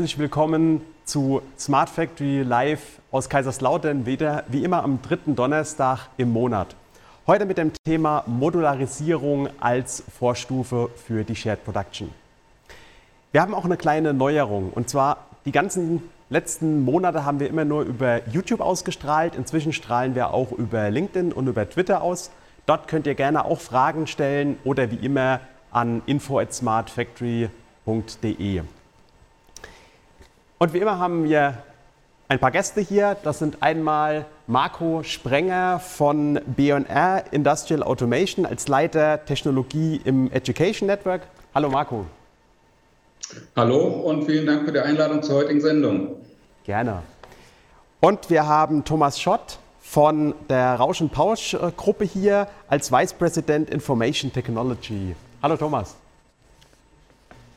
[0.00, 6.32] herzlich willkommen zu Smart Factory Live aus Kaiserslautern, wieder wie immer am dritten Donnerstag im
[6.32, 6.74] Monat.
[7.26, 12.08] Heute mit dem Thema Modularisierung als Vorstufe für die Shared Production.
[13.30, 17.66] Wir haben auch eine kleine Neuerung und zwar die ganzen letzten Monate haben wir immer
[17.66, 19.36] nur über YouTube ausgestrahlt.
[19.36, 22.30] Inzwischen strahlen wir auch über LinkedIn und über Twitter aus.
[22.64, 25.40] Dort könnt ihr gerne auch Fragen stellen oder wie immer
[25.70, 28.62] an info@smartfactory.de.
[30.62, 31.54] Und wie immer haben wir
[32.28, 33.16] ein paar Gäste hier.
[33.22, 41.22] Das sind einmal Marco Sprenger von B&R Industrial Automation als Leiter Technologie im Education Network.
[41.54, 42.04] Hallo Marco.
[43.56, 46.16] Hallo und vielen Dank für die Einladung zur heutigen Sendung.
[46.64, 47.04] Gerne.
[48.00, 54.30] Und wir haben Thomas Schott von der Rausch Pausch Gruppe hier als Vice President Information
[54.30, 55.16] Technology.
[55.42, 55.96] Hallo Thomas.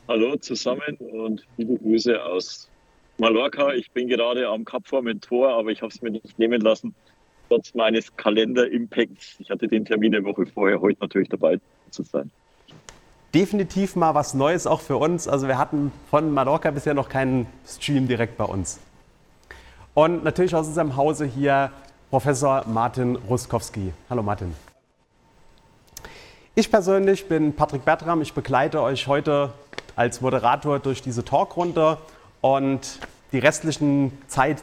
[0.08, 2.70] Hallo zusammen und liebe Grüße aus
[3.18, 3.72] Mallorca.
[3.72, 6.94] Ich bin gerade am Kap Formentor, aber ich habe es mir nicht nehmen lassen,
[7.48, 9.36] trotz meines Kalender-Impacts.
[9.38, 11.58] Ich hatte den Termin eine Woche vorher, heute natürlich dabei
[11.90, 12.30] zu sein.
[13.34, 15.26] Definitiv mal was Neues auch für uns.
[15.26, 18.80] Also wir hatten von Mallorca bisher noch keinen Stream direkt bei uns.
[19.92, 21.70] Und natürlich aus unserem Hause hier
[22.10, 23.92] Professor Martin Ruskowski.
[24.08, 24.54] Hallo Martin.
[26.54, 28.22] Ich persönlich bin Patrick Bertram.
[28.22, 29.52] Ich begleite euch heute
[29.96, 31.98] als Moderator durch diese Talkrunde
[32.44, 32.98] und
[33.32, 34.58] die restlichen Zeit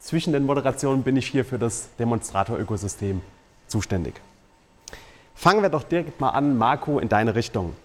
[0.00, 3.20] zwischen den Moderationen bin ich hier für das Demonstrator-Ökosystem
[3.68, 4.14] zuständig.
[5.36, 7.76] Fangen wir doch direkt mal an, Marco, in deine Richtung.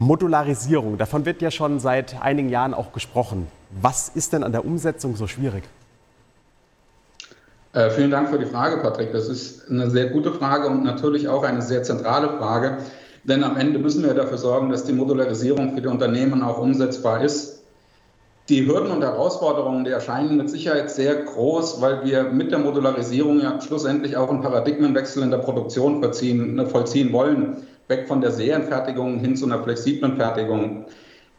[0.00, 3.46] Modularisierung, davon wird ja schon seit einigen Jahren auch gesprochen.
[3.80, 5.62] Was ist denn an der Umsetzung so schwierig?
[7.74, 9.12] Äh, vielen Dank für die Frage, Patrick.
[9.12, 12.78] Das ist eine sehr gute Frage und natürlich auch eine sehr zentrale Frage.
[13.22, 17.22] Denn am Ende müssen wir dafür sorgen, dass die Modularisierung für die Unternehmen auch umsetzbar
[17.22, 17.61] ist.
[18.48, 23.40] Die Hürden und Herausforderungen, die erscheinen mit Sicherheit sehr groß, weil wir mit der Modularisierung
[23.40, 28.32] ja schlussendlich auch einen Paradigmenwechsel in der Produktion vollziehen, ne, vollziehen wollen, weg von der
[28.32, 30.86] Serienfertigung hin zu einer flexiblen Fertigung.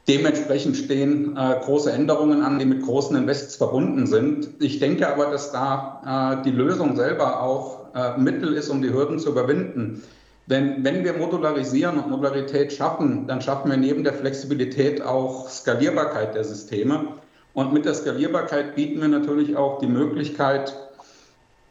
[0.07, 4.49] Dementsprechend stehen äh, große Änderungen an, die mit großen Invests verbunden sind.
[4.59, 8.93] Ich denke aber, dass da äh, die Lösung selber auch äh, Mittel ist, um die
[8.93, 10.03] Hürden zu überwinden.
[10.47, 16.35] Denn wenn wir Modularisierung und Modularität schaffen, dann schaffen wir neben der Flexibilität auch Skalierbarkeit
[16.35, 17.07] der Systeme.
[17.53, 20.75] Und mit der Skalierbarkeit bieten wir natürlich auch die Möglichkeit,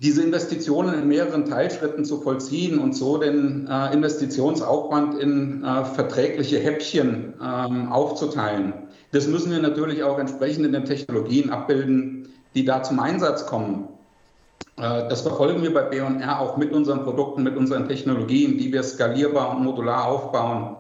[0.01, 6.59] diese Investitionen in mehreren Teilschritten zu vollziehen und so den äh, Investitionsaufwand in äh, verträgliche
[6.59, 8.73] Häppchen ähm, aufzuteilen.
[9.13, 13.89] Das müssen wir natürlich auch entsprechend in den Technologien abbilden, die da zum Einsatz kommen.
[14.83, 18.83] Äh, das verfolgen wir bei B&R auch mit unseren Produkten, mit unseren Technologien, die wir
[18.83, 20.77] skalierbar und modular aufbauen.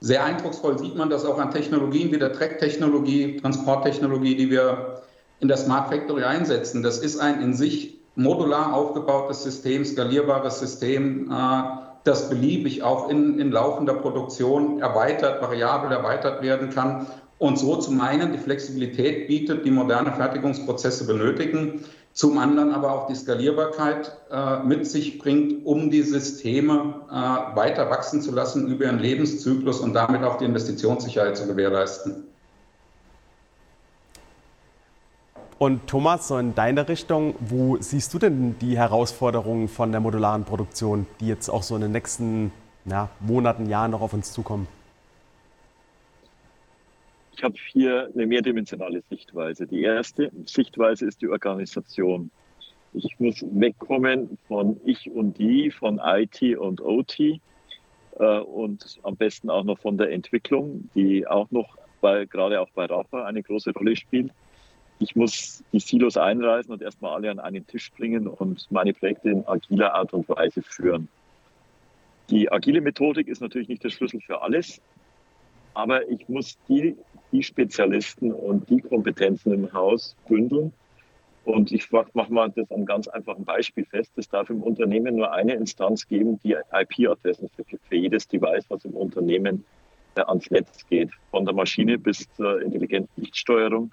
[0.00, 5.02] Sehr eindrucksvoll sieht man das auch an Technologien wie der Track-Technologie, Transporttechnologie, die wir
[5.40, 6.82] in der Smart Factory einsetzen.
[6.82, 11.62] Das ist ein in sich modular aufgebautes System, skalierbares System, äh,
[12.02, 17.06] das beliebig auch in, in laufender Produktion erweitert, variabel erweitert werden kann
[17.38, 23.08] und so zum einen die Flexibilität bietet, die moderne Fertigungsprozesse benötigen, zum anderen aber auch
[23.08, 28.84] die Skalierbarkeit äh, mit sich bringt, um die Systeme äh, weiter wachsen zu lassen über
[28.84, 32.22] ihren Lebenszyklus und damit auch die Investitionssicherheit zu gewährleisten.
[35.58, 40.44] Und Thomas, so in deine Richtung, wo siehst du denn die Herausforderungen von der modularen
[40.44, 42.52] Produktion, die jetzt auch so in den nächsten
[42.84, 44.68] ja, Monaten, Jahren noch auf uns zukommen?
[47.36, 49.66] Ich habe hier eine mehrdimensionale Sichtweise.
[49.66, 52.30] Die erste Sichtweise ist die Organisation.
[52.92, 57.38] Ich muss wegkommen von ich und die, von IT und OT äh,
[58.38, 62.84] und am besten auch noch von der Entwicklung, die auch noch bei, gerade auch bei
[62.84, 64.30] Rafa eine große Rolle spielt.
[65.00, 69.30] Ich muss die Silos einreißen und erstmal alle an einen Tisch bringen und meine Projekte
[69.30, 71.08] in agiler Art und Weise führen.
[72.30, 74.80] Die agile Methodik ist natürlich nicht der Schlüssel für alles,
[75.74, 76.96] aber ich muss die,
[77.34, 80.72] die Spezialisten und die Kompetenzen im Haus bündeln.
[81.44, 84.12] Und ich mache mal das an ganz einfachen Beispiel fest.
[84.16, 88.84] Es darf im Unternehmen nur eine Instanz geben, die IP-Adressen für, für jedes Device, was
[88.84, 89.64] im Unternehmen
[90.14, 91.10] äh, ans Netz geht.
[91.32, 93.92] Von der Maschine bis zur intelligenten Lichtsteuerung,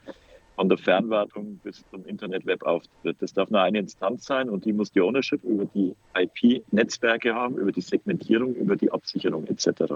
[0.55, 3.17] von der Fernwartung bis zum Internet-Web-Auftritt.
[3.19, 7.57] Das darf nur eine Instanz sein und die muss die Ownership über die IP-Netzwerke haben,
[7.57, 9.95] über die Segmentierung, über die Absicherung etc.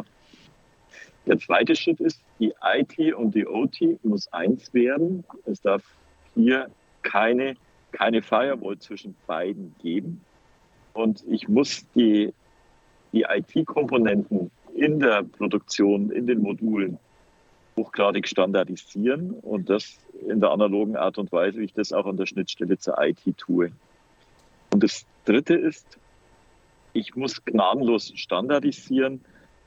[1.27, 5.23] Der zweite Schritt ist, die IT und die OT muss eins werden.
[5.45, 5.83] Es darf
[6.35, 6.69] hier
[7.01, 7.55] keine,
[7.91, 10.21] keine Firewall zwischen beiden geben.
[10.93, 12.33] Und ich muss die,
[13.11, 16.99] die IT-Komponenten in der Produktion, in den Modulen
[17.75, 19.97] hochgradig standardisieren und das
[20.27, 23.19] in der analogen Art und Weise, wie ich das auch an der Schnittstelle zur IT
[23.37, 23.71] tue.
[24.71, 25.97] Und das Dritte ist,
[26.93, 29.21] ich muss gnadenlos standardisieren,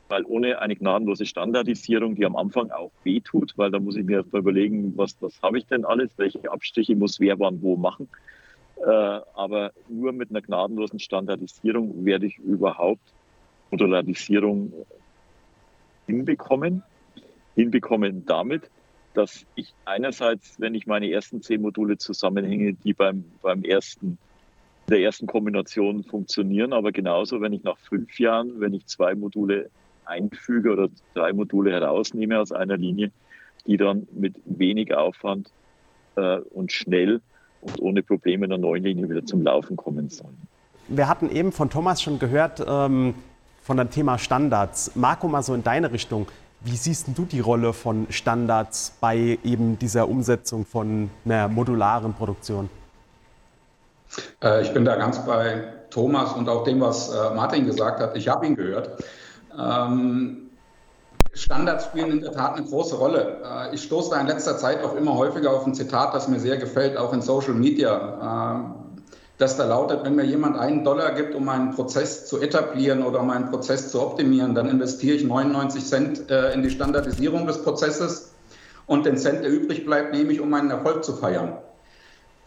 [0.09, 4.25] weil ohne eine gnadenlose Standardisierung, die am Anfang auch wehtut, weil da muss ich mir
[4.33, 8.09] überlegen, was, was habe ich denn alles, welche Abstriche muss wer wann wo machen.
[8.81, 13.03] Äh, aber nur mit einer gnadenlosen Standardisierung werde ich überhaupt
[13.71, 14.73] Modularisierung
[16.07, 16.83] hinbekommen.
[17.55, 18.71] Hinbekommen damit,
[19.15, 24.17] dass ich einerseits, wenn ich meine ersten zehn Module zusammenhänge, die beim, beim ersten,
[24.89, 29.71] der ersten Kombination funktionieren, aber genauso, wenn ich nach fünf Jahren, wenn ich zwei Module
[30.09, 33.11] einfüge oder drei Module herausnehme aus einer Linie,
[33.67, 35.51] die dann mit wenig Aufwand
[36.17, 37.21] äh, und schnell
[37.61, 40.37] und ohne Probleme in der neuen Linie wieder zum Laufen kommen sollen.
[40.89, 43.15] Wir hatten eben von Thomas schon gehört ähm,
[43.63, 44.93] von dem Thema Standards.
[44.95, 46.27] Marco, mal so in deine Richtung.
[46.61, 52.71] Wie siehst du die Rolle von Standards bei eben dieser Umsetzung von einer modularen Produktion?
[54.43, 58.17] Äh, ich bin da ganz bei Thomas und auch dem, was äh, Martin gesagt hat.
[58.17, 59.05] Ich habe ihn gehört.
[59.59, 60.49] Ähm,
[61.35, 63.41] Standards spielen in der Tat eine große Rolle.
[63.45, 66.41] Äh, ich stoße da in letzter Zeit auch immer häufiger auf ein Zitat, das mir
[66.41, 68.75] sehr gefällt, auch in Social Media, ähm,
[69.39, 73.21] das da lautet, wenn mir jemand einen Dollar gibt, um einen Prozess zu etablieren oder
[73.21, 77.63] um einen Prozess zu optimieren, dann investiere ich 99 Cent äh, in die Standardisierung des
[77.63, 78.33] Prozesses
[78.87, 81.59] und den Cent, der übrig bleibt, nehme ich, um meinen Erfolg zu feiern.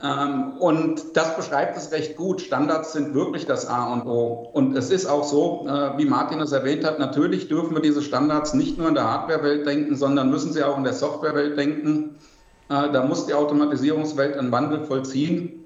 [0.03, 2.41] Ähm, und das beschreibt es recht gut.
[2.41, 4.49] Standards sind wirklich das A und O.
[4.53, 8.01] Und es ist auch so, äh, wie Martin es erwähnt hat, natürlich dürfen wir diese
[8.01, 12.15] Standards nicht nur in der Hardware-Welt denken, sondern müssen sie auch in der Software-Welt denken.
[12.69, 15.65] Äh, da muss die Automatisierungswelt einen Wandel vollziehen,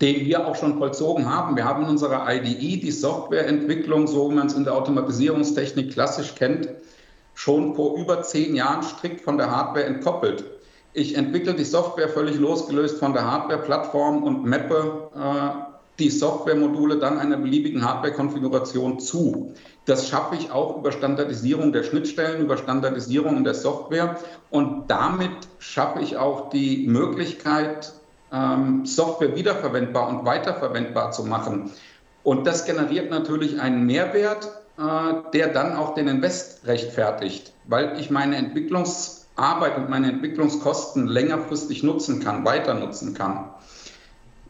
[0.00, 1.56] den wir auch schon vollzogen haben.
[1.56, 6.34] Wir haben in unserer IDE die Softwareentwicklung, so wie man es in der Automatisierungstechnik klassisch
[6.36, 6.68] kennt,
[7.34, 10.44] schon vor über zehn Jahren strikt von der Hardware entkoppelt.
[10.96, 17.18] Ich entwickle die Software völlig losgelöst von der Hardware-Plattform und mappe äh, die Software-Module dann
[17.18, 19.52] einer beliebigen Hardware-Konfiguration zu.
[19.84, 24.16] Das schaffe ich auch über Standardisierung der Schnittstellen, über Standardisierung der Software.
[24.48, 27.92] Und damit schaffe ich auch die Möglichkeit,
[28.32, 31.72] ähm, Software wiederverwendbar und weiterverwendbar zu machen.
[32.22, 38.10] Und das generiert natürlich einen Mehrwert, äh, der dann auch den Invest rechtfertigt, weil ich
[38.10, 43.50] meine Entwicklungs- Arbeit und meine Entwicklungskosten längerfristig nutzen kann, weiter nutzen kann.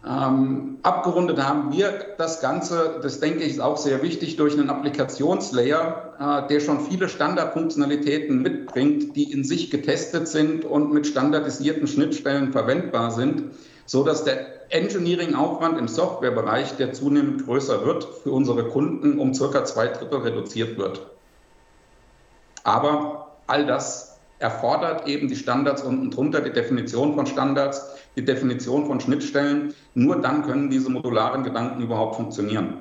[0.07, 4.71] Ähm, abgerundet haben wir das Ganze, das denke ich ist auch sehr wichtig, durch einen
[4.71, 11.89] Applikationslayer, äh, der schon viele Standardfunktionalitäten mitbringt, die in sich getestet sind und mit standardisierten
[11.89, 13.47] Schnittstellen verwendbar sind,
[13.85, 19.65] so dass der Engineering-Aufwand im Softwarebereich, der zunehmend größer wird, für unsere Kunden um circa
[19.65, 21.05] zwei Drittel reduziert wird.
[22.63, 28.87] Aber all das erfordert eben die Standards unten drunter, die Definition von Standards, die Definition
[28.87, 29.75] von Schnittstellen.
[29.95, 32.75] Nur dann können diese modularen Gedanken überhaupt funktionieren.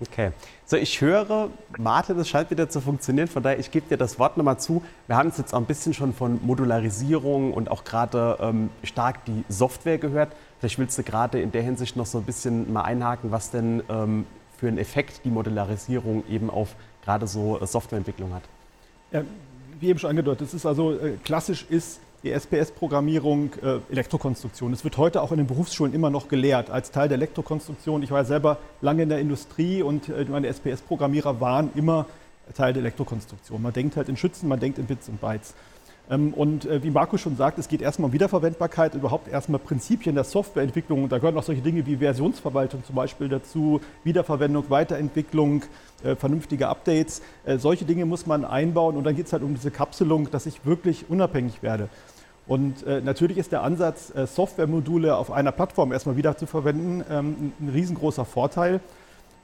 [0.00, 0.32] Okay.
[0.66, 3.28] So, ich höre, Martin, das scheint wieder zu funktionieren.
[3.28, 4.82] Von daher, ich gebe dir das Wort nochmal zu.
[5.06, 9.44] Wir haben jetzt auch ein bisschen schon von Modularisierung und auch gerade ähm, stark die
[9.48, 10.32] Software gehört.
[10.58, 13.82] Vielleicht willst du gerade in der Hinsicht noch so ein bisschen mal einhaken, was denn
[13.88, 14.26] ähm,
[14.58, 18.42] für einen Effekt die Modularisierung eben auf gerade so äh, Softwareentwicklung hat.
[19.12, 19.22] Ja,
[19.80, 24.72] wie eben schon angedeutet, es ist also äh, klassisch ist die SPS-Programmierung äh, Elektrokonstruktion.
[24.72, 28.02] Es wird heute auch in den Berufsschulen immer noch gelehrt als Teil der Elektrokonstruktion.
[28.02, 32.06] Ich war selber lange in der Industrie und äh, meine SPS-Programmierer waren immer
[32.54, 33.60] Teil der Elektrokonstruktion.
[33.60, 35.54] Man denkt halt in Schützen, man denkt in Bits und Bytes.
[36.10, 40.14] Ähm, und äh, wie Markus schon sagt, es geht erstmal um Wiederverwendbarkeit, überhaupt erstmal Prinzipien
[40.14, 41.08] der Softwareentwicklung.
[41.08, 45.62] Da gehören auch solche Dinge wie Versionsverwaltung zum Beispiel dazu, Wiederverwendung, Weiterentwicklung,
[46.02, 47.22] äh, vernünftige Updates.
[47.44, 50.46] Äh, solche Dinge muss man einbauen und dann geht es halt um diese Kapselung, dass
[50.46, 51.88] ich wirklich unabhängig werde.
[52.46, 57.70] Und natürlich ist der Ansatz, Softwaremodule auf einer Plattform erstmal wieder zu verwenden, ähm, ein
[57.70, 58.80] riesengroßer Vorteil.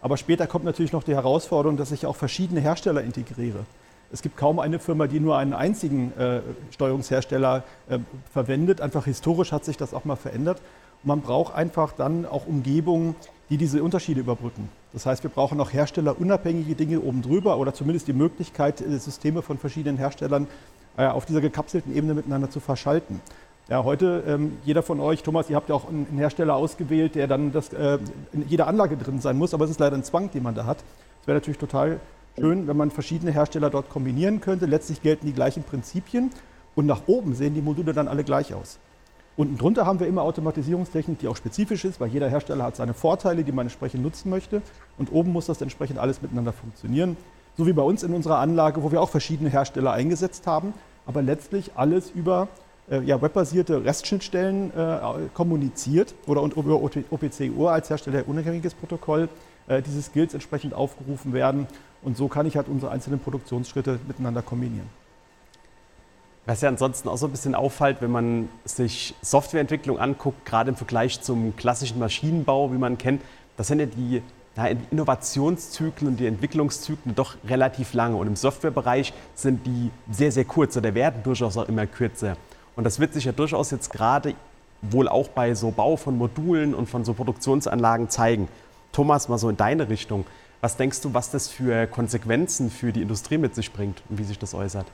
[0.02, 3.64] Aber später kommt natürlich noch die Herausforderung, dass ich auch verschiedene Hersteller integriere.
[4.12, 6.40] Es gibt kaum eine Firma, die nur einen einzigen äh,
[6.73, 7.99] Steuerungshersteller äh,
[8.33, 8.81] verwendet.
[8.81, 10.59] Einfach historisch hat sich das auch mal verändert.
[11.02, 13.14] Und man braucht einfach dann auch Umgebungen,
[13.50, 14.69] die diese Unterschiede überbrücken.
[14.93, 19.43] Das heißt, wir brauchen auch herstellerunabhängige Dinge oben drüber oder zumindest die Möglichkeit, äh, Systeme
[19.43, 20.49] von verschiedenen Herstellern
[20.97, 23.21] äh, auf dieser gekapselten Ebene miteinander zu verschalten.
[23.69, 27.29] Ja, heute, ähm, jeder von euch, Thomas, ihr habt ja auch einen Hersteller ausgewählt, der
[27.29, 27.99] dann das, äh,
[28.33, 30.67] in jeder Anlage drin sein muss, aber es ist leider ein Zwang, den man da
[30.67, 30.79] hat.
[31.21, 32.00] Es wäre natürlich total
[32.39, 34.67] schön, wenn man verschiedene Hersteller dort kombinieren könnte.
[34.67, 36.31] Letztlich gelten die gleichen Prinzipien
[36.75, 38.79] und nach oben sehen die Module dann alle gleich aus.
[39.37, 42.95] Unten drunter haben wir immer Automatisierungstechnik, die auch spezifisch ist, weil jeder Hersteller hat seine
[42.95, 44.61] Vorteile, die man entsprechend nutzen möchte.
[44.99, 47.17] Und oben muss das entsprechend alles miteinander funktionieren.
[47.57, 50.75] So wie bei uns in unserer Anlage, wo wir auch verschiedene Hersteller eingesetzt haben.
[51.07, 52.49] aber letztlich alles über
[52.91, 54.99] äh, ja, webbasierte REST-Schnittstellen äh,
[55.33, 59.29] kommuniziert oder und über OPC-UR als Hersteller unabhängiges Protokoll
[59.69, 61.67] äh, diese Skills entsprechend aufgerufen werden.
[62.02, 64.88] Und so kann ich halt unsere einzelnen Produktionsschritte miteinander kombinieren.
[66.47, 70.76] Was ja ansonsten auch so ein bisschen auffällt, wenn man sich Softwareentwicklung anguckt, gerade im
[70.76, 73.23] Vergleich zum klassischen Maschinenbau, wie man kennt,
[73.57, 74.23] das sind ja die
[74.57, 78.16] ja, Innovationszyklen und die Entwicklungszyklen doch relativ lange.
[78.16, 82.37] Und im Softwarebereich sind die sehr, sehr kurz oder werden durchaus auch immer kürzer.
[82.75, 84.35] Und das wird sich ja durchaus jetzt gerade
[84.83, 88.49] wohl auch bei so Bau von Modulen und von so Produktionsanlagen zeigen.
[88.92, 90.25] Thomas, mal so in deine Richtung.
[90.61, 94.25] Was denkst du, was das für Konsequenzen für die Industrie mit sich bringt und wie
[94.25, 94.87] sich das äußert?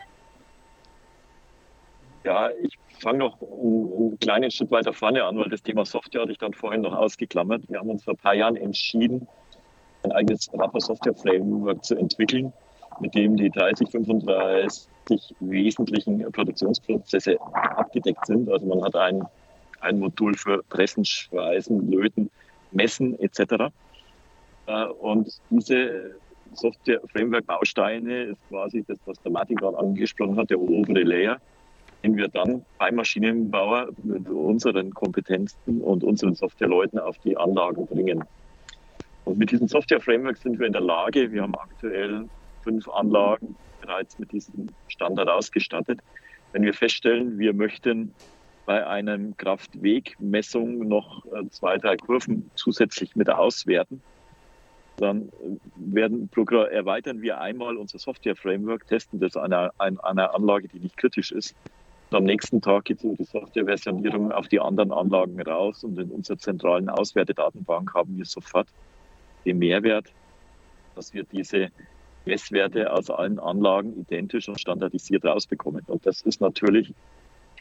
[2.22, 6.32] Ja, ich fange noch einen, kleinen Schritt weiter vorne an, weil das Thema Software hatte
[6.32, 7.68] ich dann vorhin noch ausgeklammert.
[7.68, 9.26] Wir haben uns vor ein paar Jahren entschieden,
[10.04, 12.52] ein eigenes Rapper Software Framework zu entwickeln,
[13.00, 14.88] mit dem die 30, 35
[15.40, 18.48] wesentlichen Produktionsprozesse abgedeckt sind.
[18.50, 19.22] Also man hat ein,
[19.80, 22.30] ein Modul für Pressen, Schweißen, Löten,
[22.72, 23.72] Messen etc.
[24.66, 26.16] Äh, und diese
[26.54, 31.40] Software-Framework-Bausteine ist quasi das, was der Martin gerade angesprochen hat, der obere Layer,
[32.02, 38.24] den wir dann beim Maschinenbauer mit unseren Kompetenzen und unseren Softwareleuten auf die Anlagen bringen.
[39.24, 42.28] Und mit diesem Software-Framework sind wir in der Lage, wir haben aktuell
[42.62, 46.00] fünf Anlagen bereits mit diesem Standard ausgestattet.
[46.52, 48.14] Wenn wir feststellen, wir möchten
[48.66, 54.00] bei einem Kraftwegmessung noch äh, zwei, drei Kurven zusätzlich mit auswerten,
[54.96, 56.30] dann äh, werden,
[56.70, 61.54] erweitern wir einmal unser Software-Framework, testen das an einer, einer Anlage, die nicht kritisch ist.
[62.10, 66.10] Und am nächsten Tag geht so die Software-Versionierung auf die anderen Anlagen raus und in
[66.10, 68.68] unserer zentralen Auswertedatenbank haben wir sofort
[69.44, 70.06] den Mehrwert,
[70.94, 71.68] dass wir diese
[72.24, 75.82] Messwerte aus allen Anlagen identisch und standardisiert rausbekommen.
[75.86, 76.92] Und das ist natürlich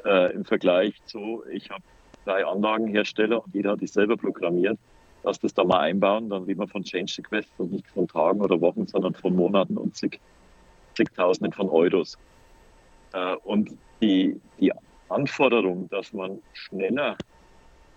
[0.04, 1.84] äh, im Vergleich zu, ich habe
[2.25, 4.77] drei Anlagenhersteller und jeder hat die selber programmiert.
[5.25, 8.41] Lass das da mal einbauen, dann reden wir von Change Requests und nicht von Tagen
[8.41, 10.20] oder Wochen, sondern von Monaten und zig,
[10.96, 12.15] zigtausenden von Euros.
[13.12, 13.72] Äh, und
[14.03, 14.72] die, die
[15.10, 17.17] Anforderung, dass man schneller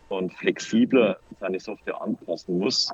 [0.09, 2.91] und flexibler seine Software anpassen muss,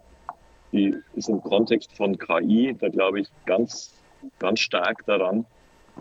[0.73, 3.95] die ist im Kontext von KI, da glaube ich, ganz,
[4.41, 5.47] ganz stark daran,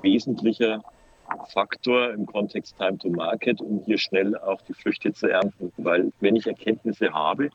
[0.02, 0.84] wesentlicher
[1.50, 5.72] Faktor im Kontext Time to Market, um hier schnell auch die Früchte zu ernten.
[5.78, 7.52] Weil wenn ich Erkenntnisse habe,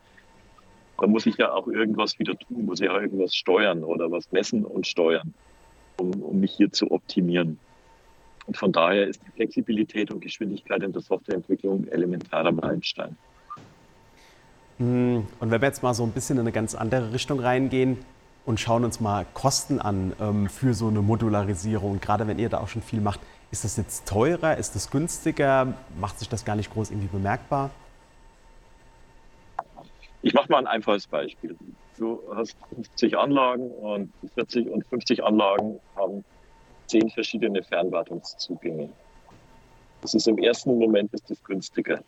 [0.98, 4.30] dann muss ich ja auch irgendwas wieder tun, muss ich auch irgendwas steuern oder was
[4.32, 5.32] messen und steuern,
[5.98, 7.58] um, um mich hier zu optimieren.
[8.46, 13.16] Und von daher ist die Flexibilität und Geschwindigkeit in der Softwareentwicklung elementarer Meilenstein.
[14.78, 17.98] Hm, und wenn wir jetzt mal so ein bisschen in eine ganz andere Richtung reingehen
[18.46, 22.58] und schauen uns mal Kosten an ähm, für so eine Modularisierung, gerade wenn ihr da
[22.58, 26.56] auch schon viel macht, ist das jetzt teurer, ist das günstiger, macht sich das gar
[26.56, 27.70] nicht groß irgendwie bemerkbar?
[30.22, 31.56] Ich mache mal ein einfaches Beispiel.
[31.96, 36.24] Du hast 50 Anlagen und 40 und 50 Anlagen haben
[36.86, 38.88] zehn verschiedene Fernwartungszugänge.
[40.02, 42.02] Das ist im ersten Moment ist das günstiger.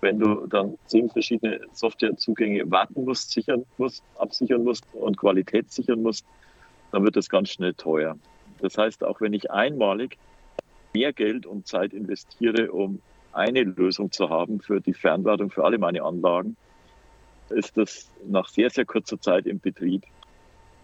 [0.00, 6.02] Wenn du dann zehn verschiedene Softwarezugänge warten musst, sichern musst, absichern musst und Qualität sichern
[6.02, 6.26] musst,
[6.92, 8.18] dann wird das ganz schnell teuer.
[8.60, 10.18] Das heißt, auch wenn ich einmalig
[10.92, 13.00] mehr Geld und Zeit investiere, um
[13.32, 16.56] eine Lösung zu haben für die Fernwartung für alle meine Anlagen,
[17.50, 20.04] ist das nach sehr, sehr kurzer Zeit im Betrieb,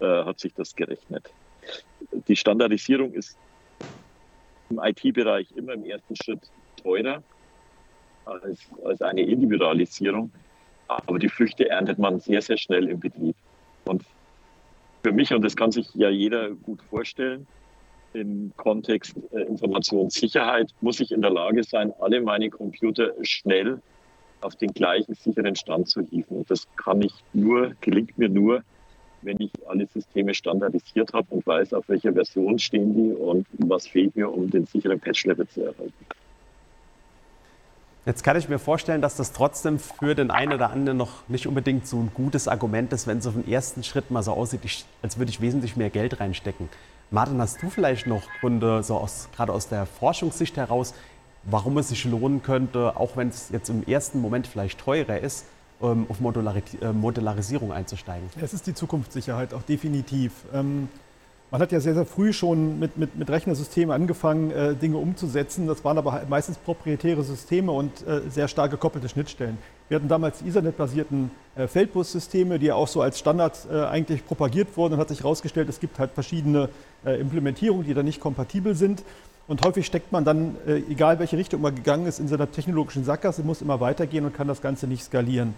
[0.00, 1.32] äh, hat sich das gerechnet
[2.28, 3.36] die Standardisierung ist
[4.70, 6.40] im IT-Bereich immer im ersten Schritt
[6.82, 7.22] teurer
[8.24, 10.32] als, als eine Individualisierung.
[10.88, 13.36] Aber die Früchte erntet man sehr, sehr schnell im Betrieb.
[13.86, 14.04] Und
[15.02, 17.46] für mich, und das kann sich ja jeder gut vorstellen,
[18.12, 23.80] im Kontext äh, Informationssicherheit muss ich in der Lage sein, alle meine Computer schnell
[24.40, 26.38] auf den gleichen sicheren Stand zu hieven.
[26.38, 28.62] Und das kann ich nur, gelingt mir nur,
[29.23, 33.87] wenn ich alle Systeme standardisiert habe und weiß, auf welcher Version stehen die und was
[33.87, 36.06] fehlt mir, um den sicheren Patch-Level zu erhalten.
[38.06, 41.47] Jetzt kann ich mir vorstellen, dass das trotzdem für den einen oder anderen noch nicht
[41.47, 44.62] unbedingt so ein gutes Argument ist, wenn es auf den ersten Schritt mal so aussieht,
[45.02, 46.70] als würde ich wesentlich mehr Geld reinstecken.
[47.11, 50.94] Martin, hast du vielleicht noch Gründe, so aus, gerade aus der Forschungssicht heraus,
[51.44, 55.47] warum es sich lohnen könnte, auch wenn es jetzt im ersten Moment vielleicht teurer ist,
[55.82, 58.28] ähm, auf äh, Modularisierung einzusteigen.
[58.38, 60.32] Es ist die Zukunftssicherheit auch definitiv.
[60.52, 60.88] Ähm,
[61.50, 65.66] man hat ja sehr, sehr früh schon mit, mit, mit Rechnersystemen angefangen, äh, Dinge umzusetzen.
[65.66, 69.56] Das waren aber meistens proprietäre Systeme und äh, sehr stark gekoppelte Schnittstellen.
[69.88, 75.00] Wir hatten damals Ethernet-basierten Feldbus-Systeme, die ja auch so als Standard eigentlich propagiert wurden und
[75.00, 76.68] hat sich herausgestellt, es gibt halt verschiedene
[77.04, 79.02] Implementierungen, die da nicht kompatibel sind.
[79.50, 83.02] Und häufig steckt man dann, äh, egal welche Richtung man gegangen ist, in seiner technologischen
[83.02, 85.54] Sackgasse, muss immer weitergehen und kann das Ganze nicht skalieren.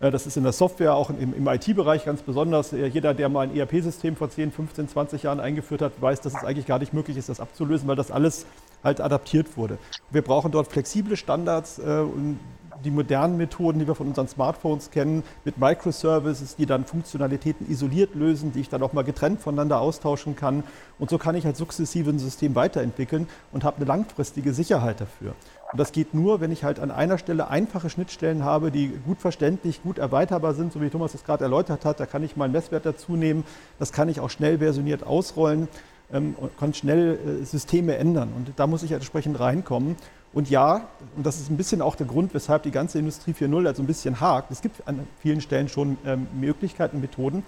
[0.00, 2.72] Äh, das ist in der Software, auch im, im IT-Bereich ganz besonders.
[2.72, 6.32] Äh, jeder, der mal ein ERP-System vor 10, 15, 20 Jahren eingeführt hat, weiß, dass
[6.32, 8.46] es eigentlich gar nicht möglich ist, das abzulösen, weil das alles
[8.82, 9.76] halt adaptiert wurde.
[10.10, 12.38] Wir brauchen dort flexible Standards und
[12.82, 18.14] die modernen Methoden, die wir von unseren Smartphones kennen, mit Microservices, die dann Funktionalitäten isoliert
[18.14, 20.64] lösen, die ich dann auch mal getrennt voneinander austauschen kann.
[20.98, 25.34] Und so kann ich halt sukzessive ein System weiterentwickeln und habe eine langfristige Sicherheit dafür.
[25.72, 29.20] Und das geht nur, wenn ich halt an einer Stelle einfache Schnittstellen habe, die gut
[29.20, 31.98] verständlich, gut erweiterbar sind, so wie Thomas das gerade erläutert hat.
[31.98, 33.44] Da kann ich mal einen Messwert dazu nehmen.
[33.78, 35.68] Das kann ich auch schnell versioniert ausrollen
[36.12, 38.32] ähm, und kann schnell äh, Systeme ändern.
[38.36, 39.96] Und da muss ich entsprechend reinkommen.
[40.34, 43.66] Und ja, und das ist ein bisschen auch der Grund, weshalb die ganze Industrie 4.0
[43.66, 44.50] also ein bisschen hakt.
[44.50, 47.44] Es gibt an vielen Stellen schon ähm, Möglichkeiten, Methoden,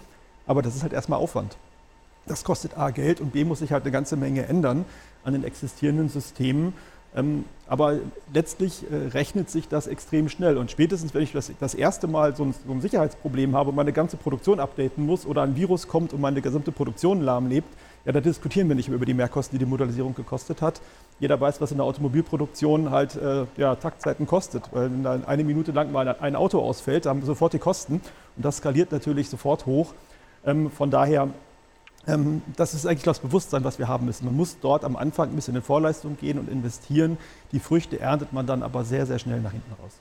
[0.47, 1.57] aber das ist halt erstmal Aufwand.
[2.27, 4.85] Das kostet A Geld und B muss sich halt eine ganze Menge ändern
[5.25, 6.75] an den existierenden Systemen.
[7.17, 7.99] Ähm, aber
[8.33, 10.57] letztlich äh, rechnet sich das extrem schnell.
[10.57, 13.77] Und spätestens, wenn ich das, das erste Mal so ein, so ein, Sicherheitsproblem habe und
[13.77, 17.69] meine ganze Produktion updaten muss oder ein Virus kommt und meine gesamte Produktion lahmlebt,
[18.07, 20.81] ja, da diskutieren wir nicht mehr über die Mehrkosten, die die Modellisierung gekostet hat.
[21.19, 24.63] Jeder weiß, was in der Automobilproduktion halt äh, ja, Taktzeiten kostet.
[24.71, 27.59] Weil wenn da eine Minute lang mal ein Auto ausfällt, dann haben wir sofort die
[27.59, 27.95] Kosten.
[28.37, 29.93] Und das skaliert natürlich sofort hoch.
[30.45, 31.31] Ähm, von daher,
[32.07, 34.25] ähm, das ist eigentlich das Bewusstsein, was wir haben müssen.
[34.25, 37.19] Man muss dort am Anfang ein bisschen in Vorleistung gehen und investieren.
[37.51, 39.95] Die Früchte erntet man dann aber sehr, sehr schnell nach hinten raus.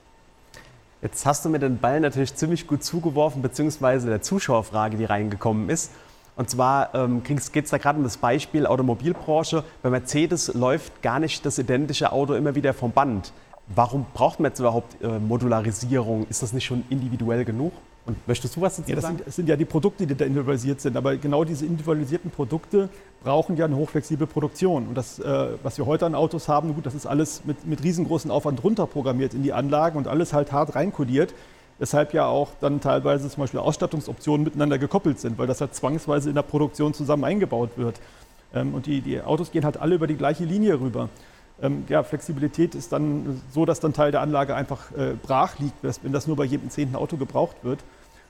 [1.02, 5.70] Jetzt hast du mir den Ball natürlich ziemlich gut zugeworfen, beziehungsweise der Zuschauerfrage, die reingekommen
[5.70, 5.90] ist.
[6.36, 9.64] Und zwar ähm, geht es da gerade um das Beispiel Automobilbranche.
[9.82, 13.32] Bei Mercedes läuft gar nicht das identische Auto immer wieder vom Band.
[13.74, 16.26] Warum braucht man jetzt überhaupt äh, Modularisierung?
[16.28, 17.72] Ist das nicht schon individuell genug?
[18.04, 19.16] Und möchtest du was dazu ja, das sagen?
[19.16, 20.96] Sind, das sind ja die Produkte, die da individualisiert sind.
[20.96, 22.88] Aber genau diese individualisierten Produkte
[23.24, 24.86] brauchen ja eine hochflexible Produktion.
[24.88, 27.82] Und das, äh, was wir heute an Autos haben, gut, das ist alles mit, mit
[27.82, 31.34] riesengroßen Aufwand runterprogrammiert in die Anlagen und alles halt hart reinkodiert
[31.78, 36.28] weshalb ja auch dann teilweise zum Beispiel Ausstattungsoptionen miteinander gekoppelt sind, weil das halt zwangsweise
[36.28, 38.00] in der Produktion zusammen eingebaut wird.
[38.54, 41.08] Ähm, und die, die Autos gehen halt alle über die gleiche Linie rüber.
[41.62, 45.82] Ähm, ja, Flexibilität ist dann so, dass dann Teil der Anlage einfach äh, brach liegt,
[46.02, 47.80] wenn das nur bei jedem zehnten Auto gebraucht wird.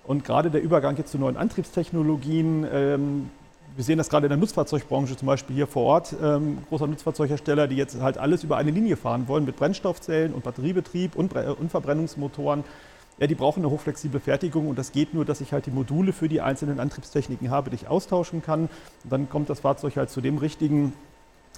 [0.04, 3.30] Und gerade der Übergang jetzt zu neuen Antriebstechnologien, ähm,
[3.74, 7.66] wir sehen das gerade in der Nutzfahrzeugbranche, zum Beispiel hier vor Ort, ähm, großer Nutzfahrzeughersteller,
[7.66, 11.70] die jetzt halt alles über eine Linie fahren wollen mit Brennstoffzellen und Batteriebetrieb und, und
[11.70, 12.64] Verbrennungsmotoren.
[13.18, 16.12] Ja, die brauchen eine hochflexible Fertigung und das geht nur, dass ich halt die Module
[16.12, 18.68] für die einzelnen Antriebstechniken habe, die ich austauschen kann.
[19.04, 20.92] Und dann kommt das Fahrzeug halt zu dem richtigen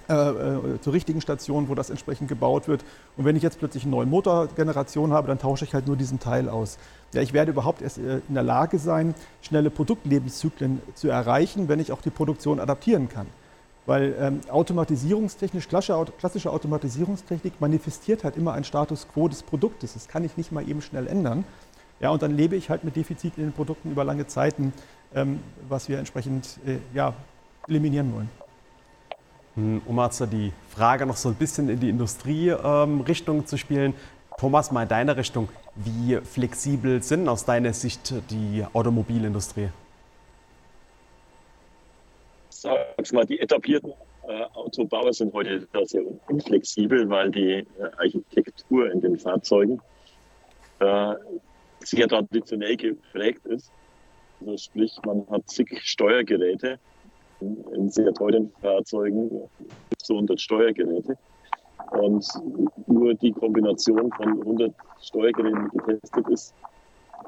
[0.08, 2.82] äh, äh, zur richtigen Station, wo das entsprechend gebaut wird.
[3.18, 6.18] Und wenn ich jetzt plötzlich eine neue Motorgeneration habe, dann tausche ich halt nur diesen
[6.18, 6.78] Teil aus.
[7.12, 11.78] Ja, ich werde überhaupt erst äh, in der Lage sein, schnelle Produktlebenszyklen zu erreichen, wenn
[11.78, 13.26] ich auch die Produktion adaptieren kann.
[13.88, 19.94] Weil ähm, automatisierungstechnisch, klassische Automatisierungstechnik manifestiert halt immer einen Status quo des Produktes.
[19.94, 21.46] Das kann ich nicht mal eben schnell ändern.
[21.98, 24.74] Ja, und dann lebe ich halt mit Defiziten in den Produkten über lange Zeiten,
[25.14, 27.14] ähm, was wir entsprechend äh, ja,
[27.66, 28.30] eliminieren wollen.
[29.54, 33.94] Hm, um also die Frage noch so ein bisschen in die Industrierichtung ähm, zu spielen.
[34.38, 35.48] Thomas, mal in deine Richtung.
[35.76, 39.70] Wie flexibel sind aus deiner Sicht die Automobilindustrie?
[43.08, 43.92] Sag's mal, die etablierten
[44.26, 47.66] äh, Autobauer sind heute sehr unflexibel, weil die äh,
[47.96, 49.80] Architektur in den Fahrzeugen
[50.80, 51.14] äh,
[51.80, 53.72] sehr traditionell geprägt ist.
[54.40, 56.78] Also sprich, man hat zig Steuergeräte
[57.40, 61.16] in, in sehr teuren Fahrzeugen, bis zu 100 Steuergeräte.
[61.92, 62.26] Und
[62.86, 66.54] nur die Kombination von 100 Steuergeräten getestet ist,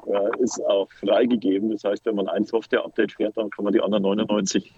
[0.05, 1.71] äh, ist auch freigegeben.
[1.71, 4.71] Das heißt, wenn man ein Software-Update fährt, dann kann man die anderen 99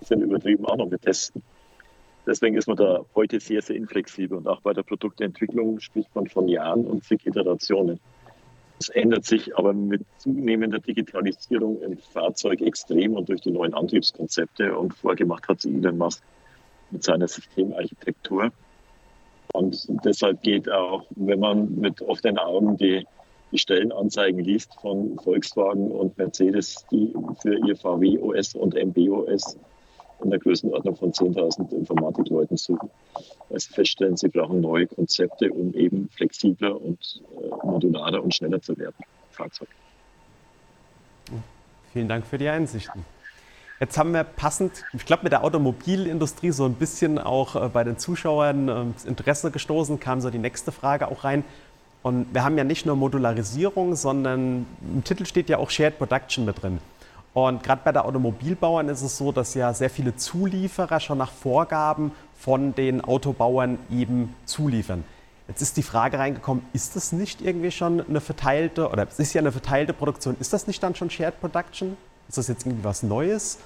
[0.00, 1.42] sind übertrieben auch noch mit testen.
[2.26, 4.38] Deswegen ist man da heute sehr, sehr inflexibel.
[4.38, 8.00] Und auch bei der Produktentwicklung spricht man von Jahren und zig Iterationen.
[8.80, 14.76] Es ändert sich aber mit zunehmender Digitalisierung im Fahrzeug extrem und durch die neuen Antriebskonzepte.
[14.76, 16.22] Und vorgemacht hat sie Elon Musk
[16.90, 18.50] mit seiner Systemarchitektur.
[19.52, 23.06] Und deshalb geht auch, wenn man mit offenen Augen die,
[23.52, 29.58] die Stellenanzeigen liest von Volkswagen und Mercedes, die für ihr VW-OS und MB-OS
[30.24, 32.90] in der Größenordnung von 10.000 Informatikleuten suchen,
[33.50, 38.76] sie feststellen, sie brauchen neue Konzepte, um eben flexibler und äh, modularer und schneller zu
[38.78, 38.96] werden.
[39.30, 39.68] Fahrzeug.
[41.92, 43.04] Vielen Dank für die Einsichten.
[43.80, 47.84] Jetzt haben wir passend, ich glaube, mit der Automobilindustrie so ein bisschen auch äh, bei
[47.84, 51.44] den Zuschauern äh, das Interesse gestoßen, kam so die nächste Frage auch rein.
[52.02, 56.44] Und wir haben ja nicht nur Modularisierung, sondern im Titel steht ja auch Shared Production
[56.44, 56.78] mit drin.
[57.34, 61.32] Und gerade bei der Automobilbauern ist es so, dass ja sehr viele Zulieferer schon nach
[61.32, 65.04] Vorgaben von den Autobauern eben zuliefern.
[65.48, 69.34] Jetzt ist die Frage reingekommen, ist das nicht irgendwie schon eine verteilte, oder es ist
[69.34, 71.96] ja eine verteilte Produktion, ist das nicht dann schon Shared Production?
[72.28, 73.58] Ist das jetzt irgendwie was Neues?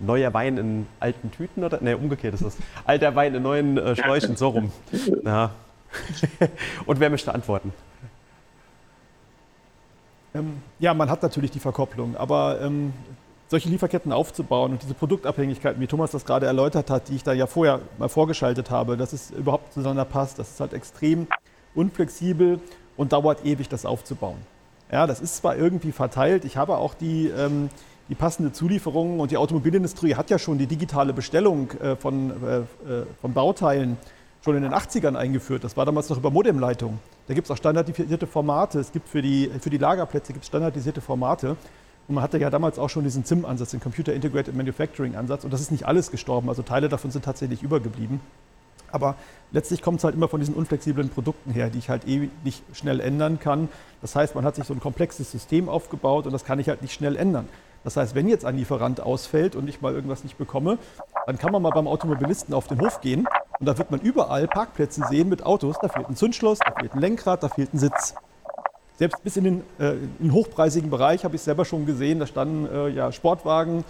[0.00, 1.80] Neuer Wein in alten Tüten oder?
[1.80, 2.56] Ne, umgekehrt ist das.
[2.84, 4.72] Alter Wein in neuen äh, Schläuchen, so rum.
[5.24, 5.52] Ja.
[6.86, 7.72] Und wer möchte antworten?
[10.38, 12.92] Ähm, ja, man hat natürlich die Verkopplung, aber ähm,
[13.48, 17.32] solche Lieferketten aufzubauen und diese Produktabhängigkeiten, wie Thomas das gerade erläutert hat, die ich da
[17.32, 21.26] ja vorher mal vorgeschaltet habe, dass es überhaupt zueinander passt, das ist halt extrem
[21.74, 22.60] unflexibel
[22.96, 24.38] und dauert ewig, das aufzubauen.
[24.90, 27.68] Ja, das ist zwar irgendwie verteilt, ich habe auch die, ähm,
[28.08, 32.58] die passende Zulieferung und die Automobilindustrie hat ja schon die digitale Bestellung äh, von, äh,
[32.58, 33.98] äh von Bauteilen
[34.48, 35.62] schon in den 80ern eingeführt.
[35.62, 36.98] Das war damals noch über Modemleitung.
[37.26, 38.80] Da gibt es auch standardisierte Formate.
[38.80, 41.50] Es gibt für die, für die Lagerplätze gibt's standardisierte Formate.
[42.08, 45.44] Und man hatte ja damals auch schon diesen CIM-Ansatz, den Computer Integrated Manufacturing-Ansatz.
[45.44, 46.48] Und das ist nicht alles gestorben.
[46.48, 48.20] Also Teile davon sind tatsächlich übergeblieben.
[48.90, 49.16] Aber
[49.52, 52.62] letztlich kommt es halt immer von diesen unflexiblen Produkten her, die ich halt eh nicht
[52.72, 53.68] schnell ändern kann.
[54.00, 56.80] Das heißt, man hat sich so ein komplexes System aufgebaut und das kann ich halt
[56.80, 57.46] nicht schnell ändern.
[57.84, 60.78] Das heißt, wenn jetzt ein Lieferant ausfällt und ich mal irgendwas nicht bekomme,
[61.26, 63.26] dann kann man mal beim Automobilisten auf den Hof gehen
[63.60, 65.76] und da wird man überall Parkplätze sehen mit Autos.
[65.80, 68.14] Da fehlt ein Zündschloss, da fehlt ein Lenkrad, da fehlt ein Sitz.
[68.98, 72.66] Selbst bis in den, äh, in hochpreisigen Bereich habe ich selber schon gesehen, da standen
[72.66, 73.84] äh, ja, Sportwagen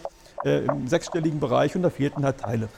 [0.44, 2.68] äh, im sechsstelligen Bereich und da fehlten halt Teile.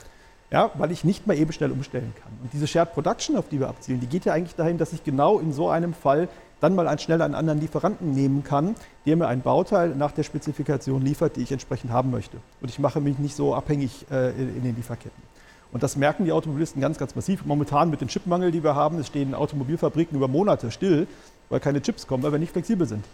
[0.49, 2.31] Ja, weil ich nicht mal eben schnell umstellen kann.
[2.43, 5.03] Und diese Shared Production, auf die wir abzielen, die geht ja eigentlich dahin, dass ich
[5.03, 6.27] genau in so einem Fall
[6.61, 11.01] dann mal schnell einen anderen Lieferanten nehmen kann, der mir ein Bauteil nach der Spezifikation
[11.01, 12.37] liefert, die ich entsprechend haben möchte.
[12.61, 15.31] Und ich mache mich nicht so abhängig äh, in den Lieferketten.
[15.73, 17.45] Und das merken die Automobilisten ganz, ganz massiv.
[17.45, 21.07] Momentan mit dem Chipmangel, die wir haben, es stehen Automobilfabriken über Monate still,
[21.49, 23.05] weil keine Chips kommen, weil wir nicht flexibel sind.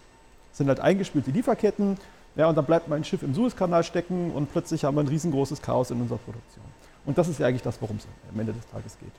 [0.52, 1.98] Es sind halt eingespielte Lieferketten,
[2.36, 5.62] ja, und dann bleibt mein Schiff im Suezkanal stecken und plötzlich haben wir ein riesengroßes
[5.62, 6.66] Chaos in unserer Produktion.
[7.06, 9.12] Und das ist ja eigentlich das, worum es am Ende des Tages geht.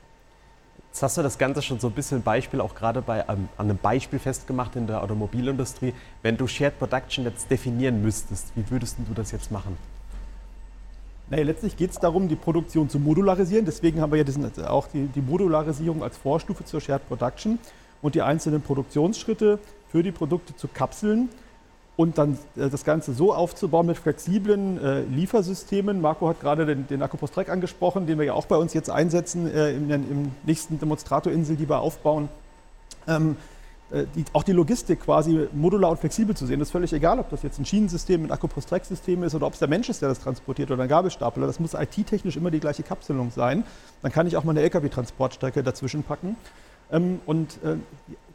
[0.91, 3.69] Jetzt hast du das Ganze schon so ein bisschen Beispiel, auch gerade bei, ähm, an
[3.69, 5.93] einem Beispiel festgemacht in der Automobilindustrie.
[6.23, 9.77] Wenn du Shared Production jetzt definieren müsstest, wie würdest du das jetzt machen?
[11.29, 13.65] Naja, letztlich geht es darum, die Produktion zu modularisieren.
[13.65, 17.59] Deswegen haben wir ja diesen, auch die, die Modularisierung als Vorstufe zur Shared Production
[18.01, 19.59] und die einzelnen Produktionsschritte
[19.91, 21.29] für die Produkte zu kapseln
[21.99, 25.99] und dann äh, das Ganze so aufzubauen mit flexiblen äh, Liefersystemen.
[25.99, 29.53] Marco hat gerade den, den Akkupostrek angesprochen, den wir ja auch bei uns jetzt einsetzen
[29.53, 32.29] äh, im, im, nächsten Demonstratorinsel, die wir aufbauen.
[33.05, 33.35] Ähm,
[33.91, 36.59] äh, die, auch die Logistik quasi modular und flexibel zu sehen.
[36.59, 39.59] Das ist völlig egal, ob das jetzt ein Schienensystem, ein Akkupostrek-System ist oder ob es
[39.59, 41.47] der Mensch ist, der das transportiert oder ein Gabelstapler.
[41.47, 43.65] Das muss IT-technisch immer die gleiche Kapselung sein.
[44.03, 46.37] Dann kann ich auch mal eine LKW-Transportstrecke dazwischen packen.
[46.93, 47.59] Ähm, und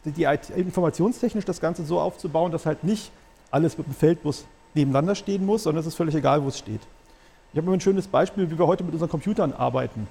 [0.05, 0.24] die, die
[0.55, 3.11] informationstechnisch das Ganze so aufzubauen, dass halt nicht
[3.50, 6.80] alles mit dem Feldbus nebeneinander stehen muss, sondern es ist völlig egal, wo es steht.
[7.52, 10.09] Ich habe mal ein schönes Beispiel, wie wir heute mit unseren Computern arbeiten.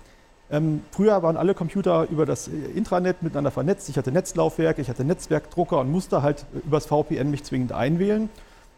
[0.51, 3.89] Ähm, früher waren alle Computer über das Intranet miteinander vernetzt.
[3.89, 8.29] Ich hatte Netzlaufwerke, ich hatte Netzwerkdrucker und musste halt übers VPN mich zwingend einwählen.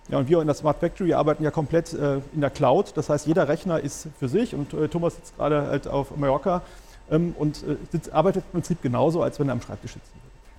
[0.08, 2.94] Ja, und wir in der Smart Factory arbeiten ja komplett äh, in der Cloud.
[2.96, 6.62] Das heißt, jeder Rechner ist für sich und äh, Thomas sitzt gerade halt auf Mallorca
[7.10, 10.12] ähm, und äh, sitzt, arbeitet im Prinzip genauso, als wenn er am Schreibtisch sitzt.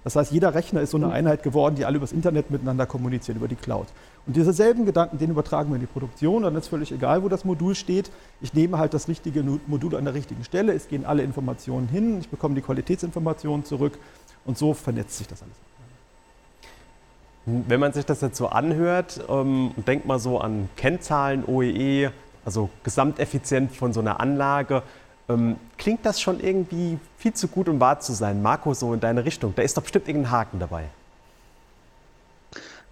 [0.06, 3.38] Das heißt, jeder Rechner ist so eine Einheit geworden, die alle übers Internet miteinander kommunizieren,
[3.38, 3.88] über die Cloud.
[4.24, 6.44] Und diese selben Gedanken, den übertragen wir in die Produktion.
[6.44, 8.12] Dann ist völlig egal, wo das Modul steht.
[8.40, 10.74] Ich nehme halt das richtige Modul an der richtigen Stelle.
[10.74, 12.20] Es gehen alle Informationen hin.
[12.20, 13.98] Ich bekomme die Qualitätsinformationen zurück.
[14.44, 15.56] Und so vernetzt sich das alles.
[17.66, 22.04] Wenn man sich das jetzt so anhört ähm, und denkt mal so an Kennzahlen, OEE,
[22.04, 22.10] e,
[22.44, 24.84] also Gesamteffizienz von so einer Anlage,
[25.28, 28.42] ähm, klingt das schon irgendwie viel zu gut, um wahr zu sein?
[28.42, 29.54] Marco, so in deine Richtung.
[29.54, 30.84] Da ist doch bestimmt irgendein Haken dabei.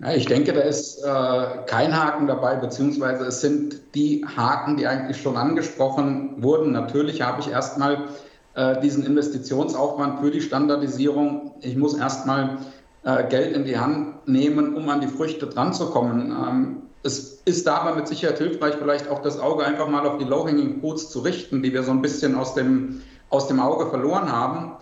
[0.01, 4.87] Ja, ich denke, da ist äh, kein Haken dabei, beziehungsweise es sind die Haken, die
[4.87, 6.73] eigentlich schon angesprochen wurden.
[6.73, 8.09] Natürlich habe ich erstmal
[8.55, 11.53] äh, diesen Investitionsaufwand für die Standardisierung.
[11.61, 12.59] Ich muss erstmal
[13.05, 16.31] äh, Geld in die Hand nehmen, um an die Früchte dranzukommen.
[16.33, 20.25] Ähm, es ist dabei mit Sicherheit hilfreich, vielleicht auch das Auge einfach mal auf die
[20.25, 24.33] Low-Hanging Fruits zu richten, die wir so ein bisschen aus dem, aus dem Auge verloren
[24.33, 24.73] haben.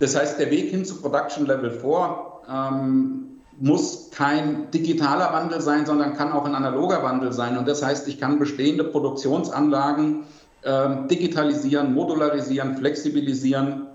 [0.00, 2.16] Das heißt, der Weg hin zu Production Level 4
[2.50, 7.56] ähm, muss kein digitaler Wandel sein, sondern kann auch ein analoger Wandel sein.
[7.56, 10.24] Und das heißt, ich kann bestehende Produktionsanlagen
[10.62, 13.86] äh, digitalisieren, modularisieren, flexibilisieren.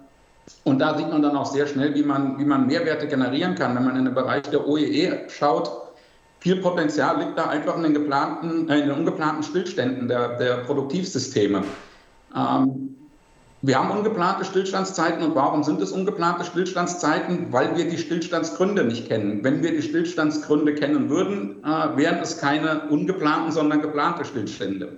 [0.64, 3.76] Und da sieht man dann auch sehr schnell, wie man, wie man Mehrwerte generieren kann.
[3.76, 5.91] Wenn man in den Bereich der OEE e schaut,
[6.42, 10.58] viel Potenzial liegt da einfach in den, geplanten, äh, in den ungeplanten Stillständen der, der
[10.66, 11.64] Produktivsysteme.
[12.36, 12.96] Ähm,
[13.64, 17.54] Wir haben ungeplante Stillstandszeiten und warum sind es ungeplante Stillstandszeiten?
[17.54, 19.44] Weil wir die Stillstandsgründe nicht kennen.
[19.44, 24.98] Wenn wir die Stillstandsgründe kennen würden, äh, wären es keine ungeplanten, sondern geplante Stillstände.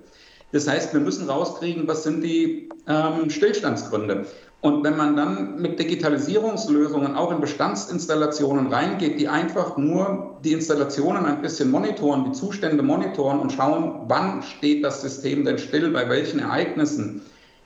[0.53, 4.27] Das heißt, wir müssen rauskriegen, was sind die ähm, Stillstandsgründe.
[4.63, 11.25] Und wenn man dann mit Digitalisierungslösungen auch in Bestandsinstallationen reingeht, die einfach nur die Installationen
[11.25, 16.07] ein bisschen monitoren, die Zustände monitoren und schauen, wann steht das System denn still, bei
[16.07, 17.23] welchen Ereignissen,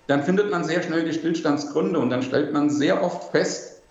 [0.07, 3.83] dann findet man sehr schnell die Stillstandsgründe und dann stellt man sehr oft fest,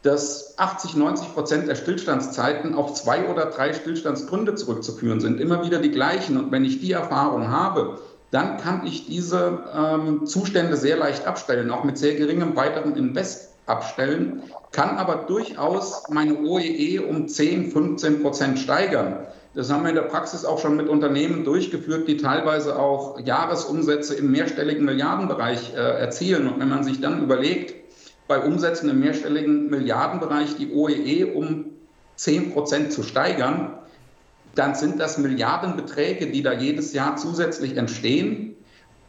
[0.00, 5.80] dass 80, 90 Prozent der Stillstandszeiten auf zwei oder drei Stillstandsgründe zurückzuführen sind, immer wieder
[5.80, 6.38] die gleichen.
[6.38, 7.98] Und wenn ich die Erfahrung habe,
[8.34, 13.50] dann kann ich diese ähm, Zustände sehr leicht abstellen, auch mit sehr geringem weiteren Invest
[13.66, 14.42] abstellen,
[14.72, 19.26] kann aber durchaus meine OEE e um 10, 15 Prozent steigern.
[19.54, 24.16] Das haben wir in der Praxis auch schon mit Unternehmen durchgeführt, die teilweise auch Jahresumsätze
[24.16, 26.48] im mehrstelligen Milliardenbereich äh, erzielen.
[26.48, 27.72] Und wenn man sich dann überlegt,
[28.26, 31.66] bei Umsätzen im mehrstelligen Milliardenbereich die OEE e um
[32.16, 33.78] 10 Prozent zu steigern,
[34.54, 38.56] dann sind das Milliardenbeträge, die da jedes Jahr zusätzlich entstehen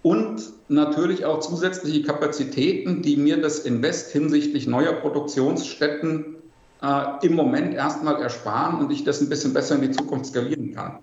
[0.01, 6.35] und natürlich auch zusätzliche Kapazitäten, die mir das Invest hinsichtlich neuer Produktionsstätten
[6.81, 10.73] äh, im Moment erstmal ersparen und ich das ein bisschen besser in die Zukunft skalieren
[10.73, 10.99] kann.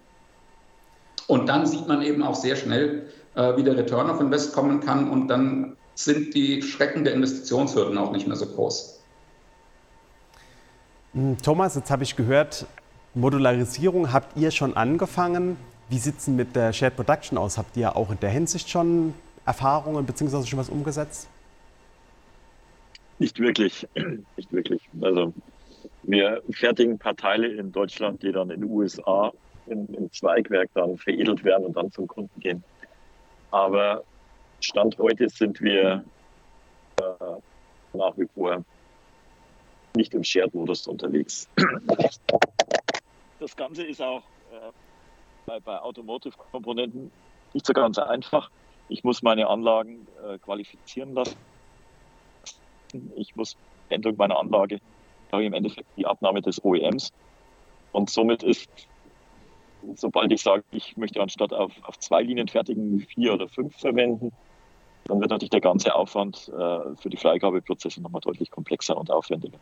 [1.26, 4.81] Und dann sieht man eben auch sehr schnell, äh, wie der Return of Invest kommen
[4.81, 9.00] kann und dann sind die Schrecken der Investitionshürden auch nicht mehr so groß.
[11.14, 12.66] Hm, Thomas, jetzt habe ich gehört,
[13.14, 15.57] Modularisierung habt ihr schon angefangen.
[15.90, 17.59] Wie sieht es mit der Shared Production aus?
[17.59, 19.12] Habt ihr auch in der Hinsicht schon
[19.44, 20.46] Erfahrungen bzw.
[20.46, 21.29] schon was umgesetzt?
[23.18, 23.87] Nicht wirklich,
[24.37, 24.81] nicht wirklich.
[25.03, 25.35] Also
[26.05, 29.31] wir fertigen ein paar Teile in Deutschland, die dann in den USA
[29.66, 32.64] im, im Zweigwerk dann veredelt werden und dann zum Kunden gehen.
[33.51, 34.03] Aber
[34.61, 36.03] Stand heute sind wir
[37.01, 37.12] äh,
[37.92, 38.64] nach wie vor
[39.94, 41.46] nicht im Shared-Modus unterwegs
[43.42, 44.70] das Ganze ist auch äh,
[45.46, 47.11] bei, bei Automotive-Komponenten
[47.52, 48.50] nicht so ganz einfach.
[48.88, 51.37] Ich muss meine Anlagen äh, qualifizieren lassen.
[53.16, 53.57] Ich muss
[53.88, 54.78] Änderung meiner Anlage,
[55.28, 57.12] glaube ich, im Endeffekt die Abnahme des OEMs.
[57.92, 58.68] Und somit ist,
[59.96, 64.33] sobald ich sage, ich möchte anstatt auf, auf zwei Linien fertigen, vier oder fünf verwenden,
[65.05, 69.59] dann wird natürlich der ganze Aufwand äh, für die Freigabeprozesse nochmal deutlich komplexer und aufwendiger.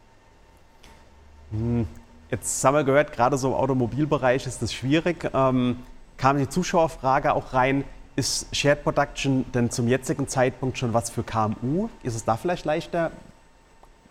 [1.51, 1.87] Hm.
[2.31, 5.29] Jetzt haben wir gehört, gerade so im Automobilbereich ist das schwierig.
[5.35, 5.79] Ähm,
[6.17, 11.25] kam die Zuschauerfrage auch rein, ist Shared Production denn zum jetzigen Zeitpunkt schon was für
[11.25, 11.89] KMU?
[12.03, 13.11] Ist es da vielleicht leichter?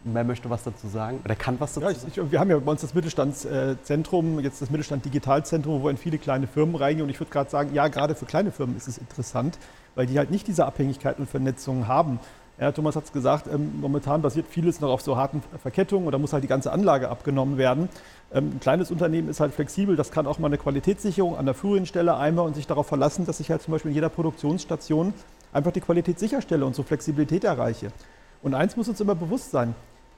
[0.03, 2.57] Wer möchte was dazu sagen oder kann was dazu ja, ich, ich, wir haben ja
[2.57, 7.03] bei uns das Mittelstandszentrum, jetzt das Mittelstand Digitalzentrum, wo in viele kleine Firmen reingehen.
[7.03, 9.57] Und ich würde gerade sagen, ja, gerade für kleine Firmen ist es interessant,
[9.95, 12.19] weil die halt nicht diese Abhängigkeit und Vernetzung haben.
[12.59, 16.11] Ja, Thomas hat es gesagt, ähm, momentan basiert vieles noch auf so harten Verkettungen und
[16.11, 17.87] da muss halt die ganze Anlage abgenommen werden.
[18.33, 21.55] Ähm, ein kleines Unternehmen ist halt flexibel, das kann auch mal eine Qualitätssicherung an der
[21.55, 25.13] führenden Stelle einmal und sich darauf verlassen, dass ich halt zum Beispiel in jeder Produktionsstation
[25.53, 27.93] einfach die Qualität sicherstelle und so Flexibilität erreiche.
[28.43, 29.73] Und eins muss uns immer bewusst sein,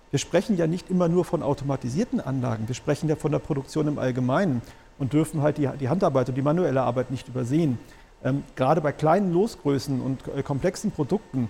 [0.10, 3.88] wir sprechen ja nicht immer nur von automatisierten Anlagen, wir sprechen ja von der Produktion
[3.88, 4.64] im Allgemeinen
[4.98, 7.78] und dürfen halt die, die Handarbeit und die manuelle Arbeit nicht übersehen.
[8.24, 11.50] Ähm, gerade bei kleinen Losgrößen und äh, komplexen Produkten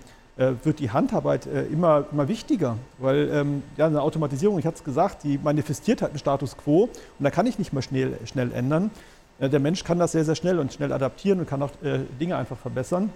[0.64, 4.84] wird die Handarbeit äh, immer, immer wichtiger, weil ähm, ja, eine Automatisierung, ich hatte es
[4.84, 8.52] gesagt, die manifestiert halt einen Status quo und da kann ich nicht mehr schnell, schnell
[8.52, 8.92] ändern.
[9.40, 12.00] Äh, der Mensch kann das sehr, sehr schnell und schnell adaptieren und kann auch äh,
[12.20, 13.12] Dinge einfach verbessern.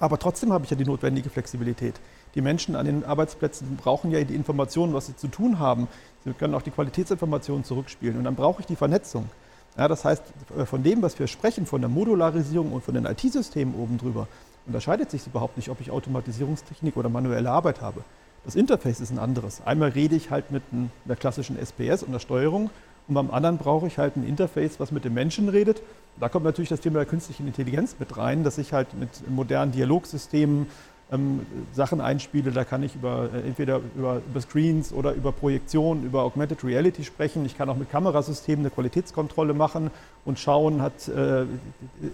[0.00, 1.94] Aber trotzdem habe ich ja die notwendige Flexibilität.
[2.34, 5.88] Die Menschen an den Arbeitsplätzen brauchen ja die Informationen, was sie zu tun haben.
[6.24, 9.28] Sie können auch die Qualitätsinformationen zurückspielen und dann brauche ich die Vernetzung.
[9.76, 10.22] Ja, das heißt,
[10.56, 14.28] äh, von dem, was wir sprechen, von der Modularisierung und von den IT-Systemen oben drüber,
[14.68, 18.04] unterscheidet sich überhaupt nicht, ob ich Automatisierungstechnik oder manuelle Arbeit habe.
[18.44, 19.60] Das Interface ist ein anderes.
[19.66, 22.70] Einmal rede ich halt mit einer klassischen SPS und der Steuerung
[23.08, 25.82] und beim anderen brauche ich halt ein Interface, was mit dem Menschen redet.
[26.20, 29.72] Da kommt natürlich das Thema der künstlichen Intelligenz mit rein, dass ich halt mit modernen
[29.72, 30.66] Dialogsystemen
[31.10, 32.50] ähm, Sachen einspiele.
[32.50, 37.02] Da kann ich über, äh, entweder über, über, Screens oder über Projektion, über Augmented Reality
[37.02, 37.46] sprechen.
[37.46, 39.90] Ich kann auch mit Kamerasystemen eine Qualitätskontrolle machen
[40.26, 41.46] und schauen, hat, äh,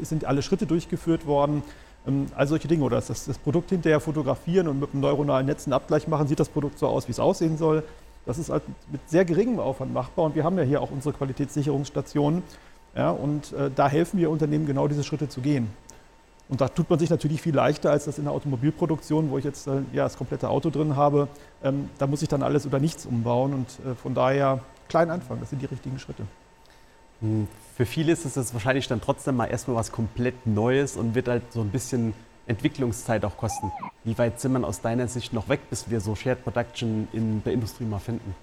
[0.02, 1.64] sind alle Schritte durchgeführt worden.
[2.06, 2.84] Ähm, all solche Dinge.
[2.84, 6.40] Oder das, das Produkt hinterher fotografieren und mit einem neuronalen Netz einen Abgleich machen, sieht
[6.40, 7.82] das Produkt so aus, wie es aussehen soll.
[8.26, 11.14] Das ist halt mit sehr geringem Aufwand machbar und wir haben ja hier auch unsere
[11.14, 12.42] Qualitätssicherungsstationen.
[12.96, 15.68] Ja, und äh, da helfen wir Unternehmen genau diese Schritte zu gehen.
[16.48, 19.44] Und da tut man sich natürlich viel leichter als das in der Automobilproduktion, wo ich
[19.44, 21.28] jetzt äh, ja, das komplette Auto drin habe.
[21.62, 25.40] Ähm, da muss ich dann alles oder nichts umbauen und äh, von daher klein anfangen.
[25.40, 26.24] Das sind die richtigen Schritte.
[27.20, 31.28] Hm, für viele ist es wahrscheinlich dann trotzdem mal erstmal was komplett Neues und wird
[31.28, 32.14] halt so ein bisschen
[32.46, 33.72] Entwicklungszeit auch kosten?
[34.04, 37.42] Wie weit sind wir aus deiner Sicht noch weg, bis wir so Shared Production in
[37.42, 38.34] der Industrie mal finden?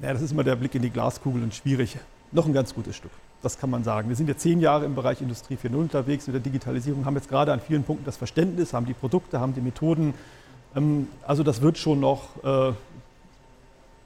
[0.00, 1.96] Ja, das ist immer der Blick in die Glaskugel und schwierig.
[2.32, 3.12] Noch ein ganz gutes Stück.
[3.42, 4.08] Das kann man sagen.
[4.08, 7.28] Wir sind jetzt zehn Jahre im Bereich Industrie 4.0 unterwegs mit der Digitalisierung, haben jetzt
[7.28, 10.14] gerade an vielen Punkten das Verständnis, haben die Produkte, haben die Methoden.
[10.74, 12.30] Ähm, also das wird schon noch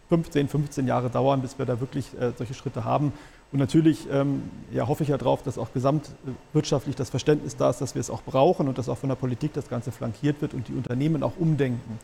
[0.09, 3.13] 15, äh, 15 Jahre dauern, bis wir da wirklich äh, solche Schritte haben.
[3.51, 7.81] Und natürlich ähm, ja, hoffe ich ja darauf, dass auch gesamtwirtschaftlich das Verständnis da ist,
[7.81, 10.53] dass wir es auch brauchen und dass auch von der Politik das Ganze flankiert wird
[10.53, 11.99] und die Unternehmen auch umdenken.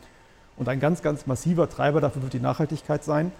[0.57, 3.31] Und ein ganz, ganz massiver Treiber dafür wird die Nachhaltigkeit sein,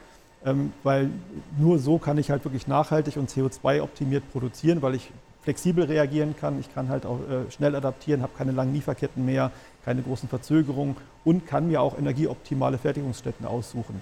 [0.46, 1.10] ähm, weil
[1.58, 6.60] nur so kann ich halt wirklich nachhaltig und CO2-optimiert produzieren, weil ich flexibel reagieren kann.
[6.60, 9.52] Ich kann halt auch äh, schnell adaptieren, habe keine langen Lieferketten mehr,
[9.84, 14.00] keine großen Verzögerungen und kann mir auch energieoptimale Fertigungsstätten aussuchen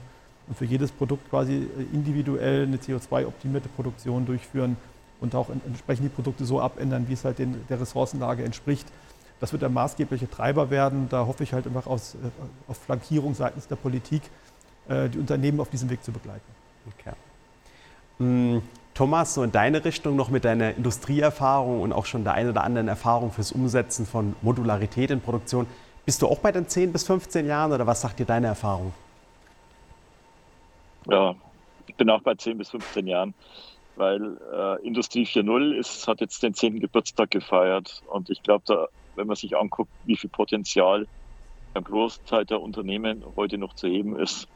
[0.47, 4.77] und für jedes Produkt quasi äh, individuell eine CO2-optimierte Produktion durchführen
[5.21, 8.87] und auch entsprechend die Produkte so abändern, wie es halt den, der Ressourcenlage entspricht.
[9.39, 11.07] Das wird der maßgebliche Treiber werden.
[11.09, 12.17] Da hoffe ich halt einfach aus, äh,
[12.69, 14.21] auf Flankierung seitens der Politik,
[14.87, 16.41] äh, die Unternehmen auf diesem Weg zu begleiten.
[16.99, 17.15] Okay.
[18.19, 18.61] Mm,
[18.93, 22.63] Thomas, so in deine Richtung noch mit deiner Industrieerfahrung und auch schon der einen oder
[22.63, 25.65] anderen Erfahrung fürs Umsetzen von Modularität in Produktion.
[26.05, 28.93] Bist du auch bei den 10 bis 15 Jahren oder was sagt dir deine Erfahrung?
[31.09, 31.35] Ja,
[31.87, 33.33] ich bin auch bei 10 bis 15 Jahren,
[33.95, 36.79] weil äh, Industrie 4.0 ist, hat jetzt den 10.
[36.79, 41.07] Geburtstag gefeiert und ich glaube, wenn man sich anguckt, wie viel Potenzial
[41.73, 44.47] beim Großteil der Unternehmen heute noch zu heben ist,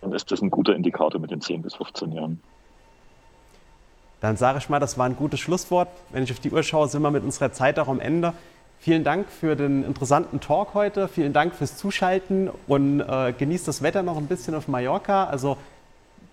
[0.00, 2.40] dann ist das ein guter Indikator mit den 10 bis 15 Jahren.
[4.20, 5.88] Dann sage ich mal, das war ein gutes Schlusswort.
[6.10, 8.34] Wenn ich auf die Uhr schaue, sind wir mit unserer Zeit auch am Ende.
[8.82, 11.06] Vielen Dank für den interessanten Talk heute.
[11.06, 15.24] Vielen Dank fürs Zuschalten und äh, genießt das Wetter noch ein bisschen auf Mallorca.
[15.24, 15.58] Also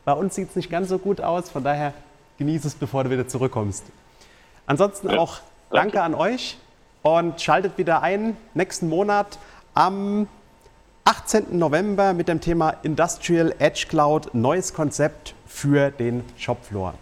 [0.05, 1.93] bei uns sieht es nicht ganz so gut aus, von daher
[2.37, 3.83] genieße es, bevor du wieder zurückkommst.
[4.65, 5.39] Ansonsten ja, auch
[5.71, 5.97] danke.
[5.97, 6.57] danke an euch
[7.01, 9.39] und schaltet wieder ein nächsten Monat
[9.73, 10.29] am
[11.03, 11.57] 18.
[11.57, 16.93] November mit dem Thema Industrial Edge Cloud, neues Konzept für den Shopfloor.